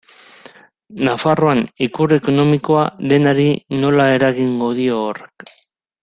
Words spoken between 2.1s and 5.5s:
ekonomikoa denari nola eragingo dio horrek?